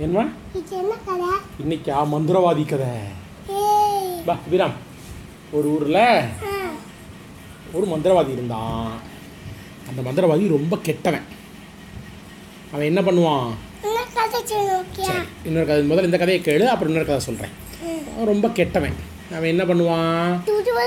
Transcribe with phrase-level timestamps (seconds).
[0.00, 0.26] கதை?
[1.64, 2.86] இன்னைக்கா மந்திரவாதி கதை.
[4.26, 4.72] பா வீராம்.
[5.52, 6.20] ஒரு ஊரில்
[7.72, 8.92] ஒரு மந்திரவாதி இருந்தான்.
[9.88, 11.22] அந்த மந்திரவாதி ரொம்ப கெட்டவன்.
[12.72, 13.48] அவன் என்ன பண்ணுவான்?
[15.44, 17.50] இன்னொரு கதை முதல்ல இந்த கதையை கேளு அப்புறம் இன்னொரு கதை சொல்கிறேன்
[18.24, 18.94] ரொம்ப கெட்டவன்.
[19.30, 20.44] அவன் என்ன பண்ணுவான்?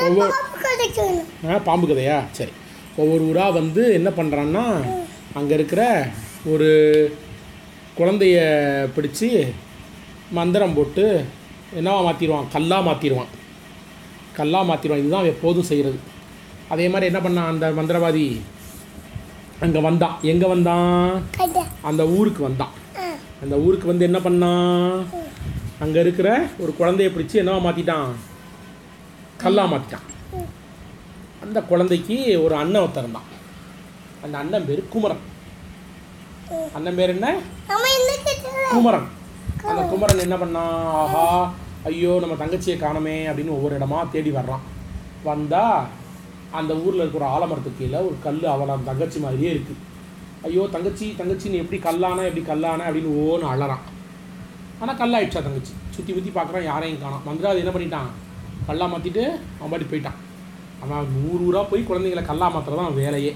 [0.10, 2.24] ஒவ்வொரு- பாம்பு கதையா?
[2.32, 2.52] சரி.
[2.96, 4.86] ஒவ்வொரு ஊராக வந்து என்ன பண்ணுறான்னா
[5.34, 6.08] அங்கே இருக்கிற
[6.46, 7.18] ஒரு
[7.98, 8.38] குழந்தைய
[8.96, 9.30] பிடிச்சி
[10.32, 11.06] மந்திரம் போட்டு
[11.78, 13.32] என்னவா மாற்றிடுவான் கல்லாக மாற்றிடுவான்
[14.34, 16.00] கல்லாக மாற்றிடுவான் இதுதான் எப்போதும் செய்கிறது
[16.70, 17.50] அதே மாதிரி என்ன பண்ணான்?
[17.52, 18.26] அந்த மந்திரவாதி
[19.62, 21.12] அங்கே வந்தான் எங்கே வந்தான்
[21.82, 22.74] அந்த ஊருக்கு வந்தான்
[23.42, 24.96] அந்த ஊருக்கு வந்து என்ன பண்ணான்
[25.80, 26.30] அங்கே இருக்கிற
[26.60, 28.10] ஒரு குழந்தைய பிடிச்சி என்னவா மாற்றிட்டான்
[29.38, 30.08] கல்லாக மாற்றிட்டான்
[31.42, 33.30] அந்த குழந்தைக்கு ஒரு அண்ணன் ஒருத்தன் இருந்தான்.
[34.24, 35.24] அந்த அண்ணன் பேர் குமரன்.
[36.78, 37.28] அண்ணன் பேர் என்ன?
[38.74, 39.08] குமரன்.
[39.70, 41.26] அந்த குமரன் என்ன பண்ணான் ஆஹா
[41.90, 44.64] ஐயோ நம்ம தங்கச்சியை காணோமே அப்படின்னு ஒவ்வொரு இடமா தேடி வர்றான்.
[45.28, 45.64] வந்தா
[46.60, 49.76] அந்த ஊரில் இருக்கிற ஆலமரத்துக்கு கீழே ஒரு கல் அவளை அந்த தங்கச்சி மாதிரியே இருக்கு.
[50.48, 53.86] ஐயோ தங்கச்சி தங்கச்சி நீ எப்படி கல்லான எப்படி கல்லான அப்படின்னு ஓன்னு அழறான்
[54.82, 55.74] ஆனால் கல்லாயிடுச்சா தங்கச்சி?
[55.96, 57.26] சுற்றி சுற்றி பார்க்குறான் யாரையும் காணோம்.
[57.30, 58.12] மந்திராவது என்ன பண்ணிட்டான்?
[58.68, 59.24] கல்லா மாற்றிட்டு
[59.58, 60.20] அவன் பாட்டி போயிட்டான்.
[60.84, 63.34] அவன் நூறு ஊராக போய் குழந்தைங்களை கல்லா மாத்திரம் தான் வேலையே.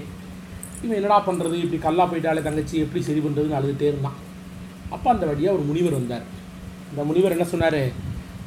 [0.84, 4.18] இவன் என்னடா பண்ணுறது இப்படி கல்லா போயிட்டாலே தங்கச்சி எப்படி சரி பண்ணுறதுன்னு அழுதுகிட்டே இருந்தான்.
[4.94, 6.26] அப்போ அந்த வழியாக ஒரு முனிவர் வந்தார்.
[6.90, 7.82] இந்த முனிவர் என்ன சொன்னார்?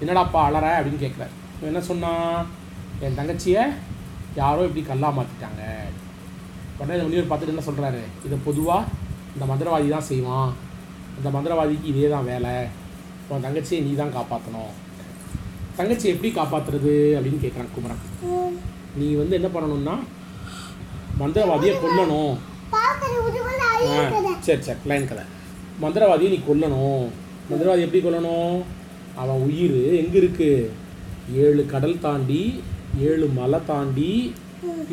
[0.02, 0.68] என்னடாப்பா அலற?
[0.80, 1.34] அப்படின்னு கேட்குறாரு.
[1.58, 2.38] இவன் என்ன சொன்னான்?
[3.06, 3.64] என் தங்கச்சியை
[4.42, 5.64] யாரோ இப்படி கல்லா மாற்றிட்டாங்க
[6.78, 8.88] உடனே இந்த முனிவர் பார்த்துட்டு என்ன சொல்கிறாரு இதை பொதுவாக
[9.34, 10.52] இந்த மந்திரவாதி தான் செய்வான்.
[11.18, 12.56] அந்த மந்திரவாதிக்கு இதே தான் வேலை.
[13.30, 14.72] உன் தங்கச்சியை நீ தான் காப்பாற்றணும்
[15.78, 18.02] தங்கச்சி எப்படி காப்பாற்றுறது அப்படின்னு கேட்குறான் குமரன்.
[19.02, 19.96] நீ வந்து என்ன பண்ணணும்னா
[21.22, 22.36] மந்திரவாதியை கொல்லணும்.
[24.46, 25.24] சரி சரி லைன் கதை.
[25.84, 27.06] மந்திரவாதியை நீ கொல்லணும்.
[27.50, 28.56] மந்திரவாதி எப்படி கொல்லணும்?
[29.22, 30.50] அவன் உயிர் எங்கே இருக்கு?
[31.46, 32.44] ஏழு கடல் தாண்டி
[33.10, 34.12] ஏழு மலை தாண்டி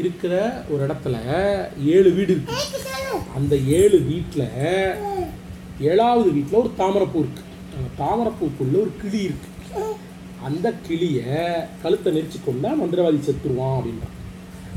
[0.01, 0.35] இருக்கிற
[0.73, 1.17] ஒரு இடத்துல
[1.95, 2.59] ஏழு வீடு இருக்கு.
[3.39, 4.47] அந்த ஏழு வீட்டில்
[5.91, 7.43] ஏழாவது வீட்டில் ஒரு தாமரைப்பூ இருக்கு.
[7.77, 9.51] அந்த தாமரைப்பூக்குள்ள ஒரு கிளி இருக்கு.
[10.49, 11.35] அந்த கிளியை
[11.83, 14.15] கழுத்தை நெரிச்சு கொண்டா மந்திரவாதி செத்துருவான் அப்படின்றான்.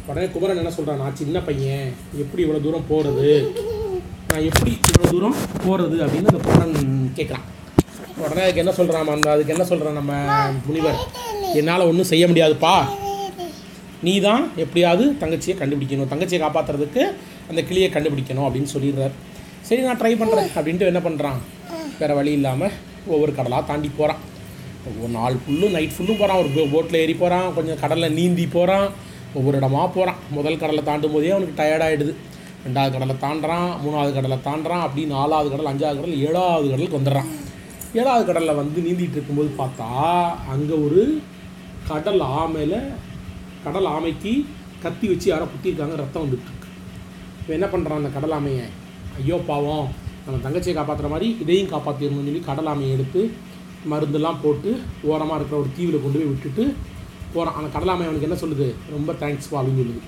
[0.08, 1.88] உடனே குமரன் என்ன சொல்கிறான் நான் சின்ன பையன்.
[2.24, 3.28] எப்படி இவ்வளோ தூரம் போகிறது
[4.30, 6.76] நான் எப்படி இவ்வளோ தூரம் போகிறது அப்படின்னு அந்த குமரன்
[7.18, 7.46] கேட்குறான்
[8.24, 10.14] உடனே அதுக்கு என்ன சொல்கிறான் அந்த அதுக்கு என்ன சொல்கிறான் நம்ம
[10.68, 11.00] முனிவர்?
[11.60, 12.74] என்னால் ஒன்றும் செய்ய முடியாதுப்பா.
[14.08, 16.10] நீ தான் எப்படியாவது தங்கச்சியை கண்டுபிடிக்கணும்.
[16.12, 17.02] தங்கச்சியை காப்பாற்றுறதுக்கு
[17.50, 19.16] அந்த கிளியை கண்டுபிடிக்கணும் அப்படின்னு சொல்லிடுறார்.
[19.68, 21.40] சரி நான் ட்ரை பண்ணுறேன் அப்படின்ட்டு என்ன பண்ணுறான்
[22.00, 22.76] வேறு வழி இல்லாமல்
[23.14, 24.22] ஒவ்வொரு கடலாக தாண்டி போகிறான்
[25.02, 28.88] ஒரு நாள் ஃபுல்லும் நைட் ஃபுல்லும் போகிறான் ஒரு போட்டில் ஏறி போகிறான் கொஞ்சம் கடலில் நீந்தி போகிறான்
[29.34, 32.14] ஒவ்வொரு இடமா போகிறான் முதல் கடலை தாண்டும் போதே அவனுக்கு டயர்டாகிடுது
[32.66, 37.30] ரெண்டாவது கடலை தாண்டுறான் மூணாவது கடலை தாண்டுறான் அப்படி நாலாவது கடல் அஞ்சாவது கடல் ஏழாவது கடலுக்கு வந்துடுறான்.
[37.94, 39.88] ஏழாவது கடலில் வந்து நீந்திட்டு இருக்கும்போது பார்த்தா
[40.48, 41.02] அங்கே ஒரு
[41.88, 42.78] கடல் ஆமையில்
[43.64, 44.34] கடல் ஆமைக்கு
[44.84, 46.68] கத்தி வச்சு யாரோ குத்திருக்காங்க ரத்தம் வந்துட்டுருக்கு
[47.40, 48.66] இப்போ என்ன பண்ணுறான் அந்த கடல் ஆமையை?
[49.18, 49.88] ஐயோ பாவம்.
[50.26, 53.22] நம்ம தங்கச்சியை காப்பாற்றுற மாதிரி இதையும் காப்பாற்றிடணும்னு சொல்லி கடல் ஆமையை எடுத்து
[53.92, 54.72] மருந்தெல்லாம் போட்டு
[55.04, 56.64] ஓரமாக இருக்கிற ஒரு தீவில் கொண்டு போய் விட்டுட்டு
[57.36, 58.68] போகிறான் அந்த கடலாமை அவனுக்கு என்ன சொல்லுது?
[58.96, 60.02] ரொம்ப தேங்க்ஸ்ப்பா அப்படின்னு சொல்லுது.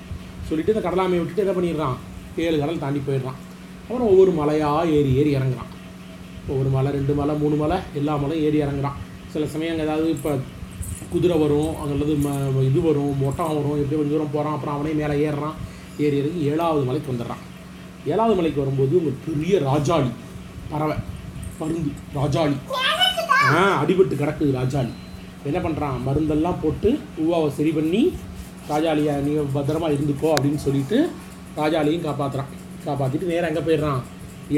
[0.48, 1.98] சொல்லிட்டு இந்த கடல் விட்டுட்டு என்ன பண்ணிடுறான்?
[2.46, 3.38] ஏழு கடல் தாண்டி போயிடுறான்.
[3.84, 5.70] அப்புறம் ஒவ்வொரு மலையாக ஏறி ஏறி இறங்குறான்.
[6.52, 8.98] ஒவ்வொரு மலை ரெண்டு மலை மூணு மலை எல்லா மலையும் ஏறி இறங்குறான்.
[9.34, 10.32] சில சமயம் அங்கே ஏதாவது இப்போ
[11.14, 14.94] குதிரை வரும் அங்கே அல்லது ம இது வரும் மொட்டம் வரும் எப்படி கொஞ்சம் தூரம் போகிறான் அப்புறம் அவனே
[15.02, 15.56] மேலே ஏறுறான்.
[16.06, 17.44] ஏறி இறங்கி ஏழாவது மலைக்கு வந்துடுறான்.
[18.12, 20.12] ஏழாவது மலைக்கு வரும்போது ஒரு பெரிய ராஜாளி
[20.72, 20.96] பறவை
[21.60, 22.58] பருந்து ராஜாளி.
[23.54, 24.94] ஆ அடிபட்டு கிடக்குது ராஜாளி.
[25.50, 28.02] என்ன பண்ணுறான் மருந்தெல்லாம் போட்டு பூவாவை சரி பண்ணி
[28.72, 30.98] ராஜாளியை நீ பத்திரமா இருந்துக்கோ அப்படின்னு சொல்லிட்டு
[31.60, 32.52] ராஜாலியும் காப்பாற்றுறான்
[32.86, 34.00] காப்பாற்றிட்டு நேராக எங்கே போயிடுறான்?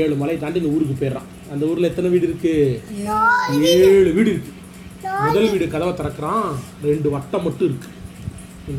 [0.02, 1.28] ஏழு மலை தாண்டி இந்த ஊருக்கு போயிடுறான்.
[1.54, 3.88] அந்த ஊரில் எத்தனை வீடு இருக்குது ஏழு
[4.18, 4.54] வீடு இருக்குது
[5.26, 6.48] முதல் வீடு கதவை திறக்கிறான்.
[6.90, 7.94] ரெண்டு வட்டம் மட்டும் இருக்குது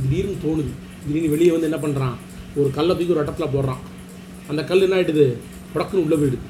[0.03, 0.73] திடீர்னு தோணுது.
[1.05, 2.17] திடீர்னு வெளியே வந்து என்ன பண்ணுறான்
[2.61, 3.83] ஒரு கல்லை தூக்கி ஒரு வட்டத்தில் போடுறான்.
[4.51, 5.27] அந்த கல் என்ன ஆகிடுது
[5.73, 6.41] புடக்குன்னு உள்ள போயிடுது.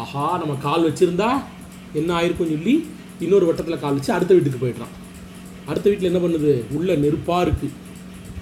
[0.00, 1.30] ஆஹா நம்ம கால் வச்சுருந்தா
[2.00, 2.74] என்ன ஆயிருக்கும்னு சொல்லி
[3.24, 4.94] இன்னொரு வட்டத்தில் கால் வச்சு அடுத்த வீட்டுக்கு போயிடுறான்.
[5.70, 6.52] அடுத்த வீட்டில் என்ன பண்ணுது?
[6.76, 7.72] உள்ளே நெருப்பாக இருக்குது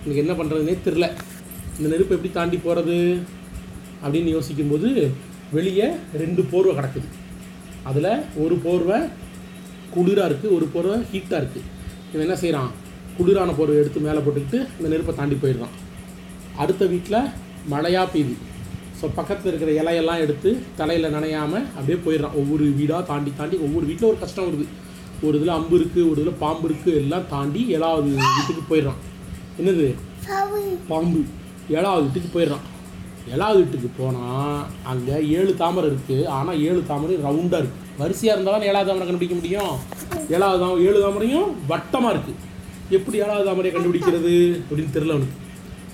[0.04, 1.06] எனக்கு என்ன பண்ணுறதுனே தெரில
[1.76, 2.96] இந்த நெருப்பை எப்படி தாண்டி போகிறது
[4.04, 4.88] அப்படின்னு யோசிக்கும்போது
[5.56, 5.88] வெளியே
[6.22, 7.08] ரெண்டு போர்வை கிடக்குது.
[7.90, 8.98] அதில் ஒரு போர்வை
[9.94, 11.68] குளிராக இருக்குது ஒரு போர்வை ஹீட்டாக இருக்குது
[12.12, 12.70] இவன் என்ன செய்கிறான்
[13.18, 15.74] குளிரான போர்வை எடுத்து மேலே போட்டுக்கிட்டு இந்த நெருப்பை தாண்டி போயிடுறான்.
[16.62, 17.30] அடுத்த வீட்டில்
[17.72, 18.36] மழையாக பெய்யுது.
[19.02, 20.50] ஸோ பக்கத்தில் இருக்கிற இலையெல்லாம் எடுத்து
[20.80, 22.34] தலையில் நனையாமல் அப்படியே போயிடுறான்.
[22.40, 24.66] ஒவ்வொரு வீடாக தாண்டி தாண்டி ஒவ்வொரு வீட்டில் ஒரு கஷ்டம் வருது.
[25.26, 29.00] ஒரு இதில் அம்பு இருக்குது ஒரு இதில் பாம்பு இருக்குது எல்லாம் தாண்டி ஏழாவது வீட்டுக்கு போயிடுறான்.
[29.60, 29.86] என்னது?
[30.90, 31.20] பாம்பு.
[31.78, 32.64] ஏழாவது வீட்டுக்கு போயிடுறான்.
[33.34, 34.62] ஏழாவது வீட்டுக்கு போனால்
[34.92, 39.36] அங்கே ஏழு தாமரை இருக்குது ஆனால் ஏழு தாமரை ரவுண்டாக இருக்குது வரிசையாக இருந்தால் தான் ஏழாவது தாமரை கண்டுபிடிக்க
[39.40, 39.74] முடியும்?
[40.34, 42.38] ஏழாவது தாமரை ஏழு தாமரையும் வட்டமாக இருக்குது
[42.98, 44.34] எப்படி ஏழாவது தாமரையை கண்டுபிடிக்கிறது
[44.68, 45.38] அப்படின்னு தெரியல அவனுக்கு.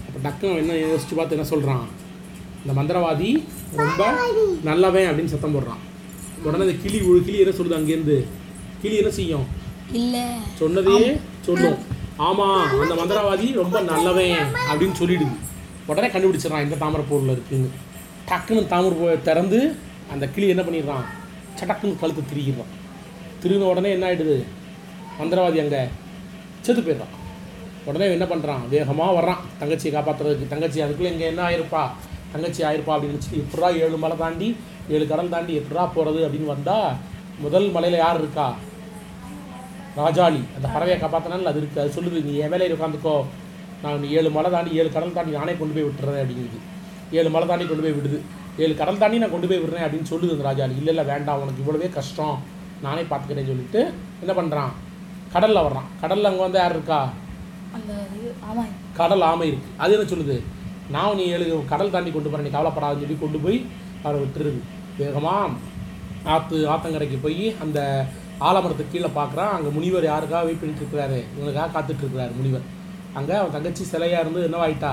[0.06, 1.86] அப்போ டக்குனு அவன் என்ன யோசிச்சு பார்த்து என்ன சொல்கிறான்
[2.68, 3.28] இந்த மந்திரவாதி
[3.76, 4.06] ரொம்ப
[4.62, 5.82] நல்லவன் அப்படின்னு சத்தம் போடுறான்.
[6.46, 8.16] உடனே அந்த கிளி ஒரு கிளி என்ன சொல்லுது அங்கேருந்து?
[8.82, 9.46] கிளி என்ன செய்யும்?
[9.98, 10.24] இல்லை.
[10.58, 11.78] சொன்னதையே சொல்லும்.
[12.16, 15.36] ஆமாம் அந்த மந்திரவாதி ரொம்ப நல்லவன் அப்படின்னு சொல்லிடுது.
[15.86, 17.70] உடனே கண்டுபிடிச்சிடறான் இந்த தாமரை பொருள் இருக்குன்னு.
[18.30, 19.60] டக்குன்னு தாமரை திறந்து
[20.12, 21.06] அந்த கிளி என்ன பண்ணிடுறான்?
[21.60, 22.74] சடக்குன்னு கழுத்து திரிக்கிறான்
[23.42, 24.36] திரும்பின உடனே என்ன ஆயிடுது?
[25.20, 25.82] மந்திரவாதி அங்கே
[26.60, 27.16] செத்து போயிடுறான்.
[27.86, 29.42] உடனே என்ன பண்ணுறான் வேகமாக வர்றான்.
[29.62, 31.82] தங்கச்சியை காப்பாற்றுறதுக்கு தங்கச்சி அதுக்குள்ளே இங்கே என்ன ஆயிருப்பா?
[32.32, 34.48] தங்கச்சி ஆயிருப்பா அப்படின்னு நினச்சிட்டு எப்படா ஏழு மலை தாண்டி
[34.94, 36.90] ஏழு கடல் தாண்டி எப்படா போகிறது அப்படின்னு வந்தால்
[37.44, 38.46] முதல் மலையில் யார் இருக்கா?
[40.00, 40.40] ராஜாளி.
[40.56, 43.14] அந்த பறவையை காப்பாற்றினால அது இருக்குது அது சொல்லுது நீ என் வேலையில் உட்காந்துக்கோ.
[43.84, 46.58] நான் ஏழு மலை தாண்டி ஏழு கடல் தாண்டி நானே கொண்டு போய் விட்டுறேன் அப்படிங்குது.
[47.18, 48.18] ஏழு மலை தாண்டி கொண்டு போய் விடுது.
[48.64, 50.76] ஏழு கடல் தாண்டி நான் கொண்டு போய் விடுறேன் அப்படின்னு சொல்லுது அந்த ராஜாளி.
[50.80, 51.42] இல்லை இல்லை வேண்டாம்.
[51.44, 52.36] உனக்கு இவ்வளவே கஷ்டம்.
[52.86, 53.80] நானே பார்த்துக்கிறேன்னு சொல்லிட்டு
[54.22, 54.72] என்ன பண்ணுறான்
[55.32, 55.88] கடலில் வர்றான்.
[56.02, 57.00] கடலில் அங்கே வந்து யார் இருக்கா?
[59.00, 60.36] கடல் ஆமை இருக்குது அது என்ன சொல்லுது?
[60.94, 63.58] நான் நீ ஏழு கடல் தாண்டி கொண்டு போகிறேன் நீ கவலைப்படாதுன்னு சொல்லி கொண்டு போய்
[64.04, 64.60] அவரை விட்டுருது.
[65.00, 65.48] வேகமாக
[66.34, 67.78] ஆற்று ஆத்தங்கரைக்கு போய் அந்த
[68.48, 69.52] ஆலமரத்துக்கு கீழே பார்க்குறான்.
[69.56, 71.18] அங்கே முனிவர் யாருக்காக வெயிட் பண்ணிட்டு இருக்கிறாரு?
[71.36, 72.64] இவனுக்காக காத்துட்டு இருக்கிறாரு முனிவர்.
[73.18, 74.92] அங்கே அவன் தங்கச்சி சிலையாக இருந்து என்னவாயிட்டா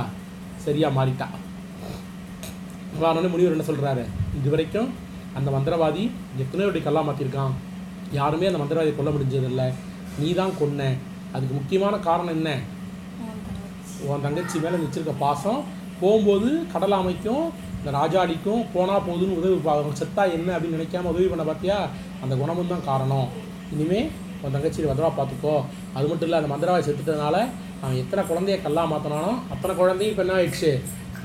[0.65, 1.27] சரியாக மாறிட்டா.
[3.01, 4.03] வாரனே முனிவர் என்ன சொல்கிறாரு
[4.39, 4.89] இது வரைக்கும்
[5.37, 6.03] அந்த மந்திரவாதி
[6.43, 7.55] எத்தனையோ வாட்டி கல்லா மாற்றிருக்கான்
[8.19, 9.67] யாருமே அந்த மந்திரவாதியை கொல்ல முடிஞ்சதில்லை.
[10.19, 10.81] நீ தான் கொன்ன.
[11.35, 12.51] அதுக்கு முக்கியமான காரணம் என்ன?
[14.07, 15.59] உன் தங்கச்சி மேலே வச்சிருக்க பாசம்
[16.01, 17.45] போகும்போது கடல் அமைக்கும்
[17.79, 21.77] இந்த ராஜாடிக்கும் போனால் போதுன்னு உதவி அவங்க செத்தா என்ன அப்படின்னு நினைக்காம உதவி பண்ண பார்த்தியா?
[22.23, 23.27] அந்த குணமும் தான் காரணம்.
[23.73, 24.09] இனிமேல்
[24.43, 25.55] உன் தங்கச்சி பத்திரமா பார்த்துக்கோ.
[25.97, 27.35] அது மட்டும் இல்லை அந்த மந்திரவாதி செத்துட்டதுனால
[27.81, 30.71] அவன் எத்தனை குழந்தைய கல்லா மாற்றினானோ அத்தனை குழந்தையும் இப்போ என்ன ஆயிடுச்சு?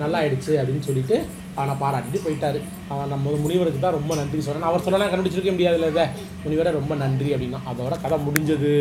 [0.02, 1.16] நல்லா ஆயிடுச்சு அப்படின்னு சொல்லிட்டு
[1.58, 2.58] அவனை பாராட்டிட்டு போயிட்டாரு.
[2.92, 6.04] அவன் நம்ம முனிவருக்கு தான் ரொம்ப நன்றி சொல்கிறேன் அவர் சொல்லலாம் கண்டுபிடிச்சிருக்க முடியாதுல்ல இதை.
[6.44, 7.60] முனிவரை ரொம்ப நன்றி அப்படின்னா.
[7.70, 8.72] அதோட கதை முடிஞ்சது.